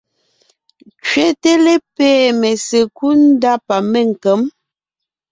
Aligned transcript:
Kẅéte 1.05 1.51
lépée 1.65 2.21
mésekúd 2.39 3.19
ndá 3.33 3.53
pa 3.67 3.77
ménkěm. 3.91 4.41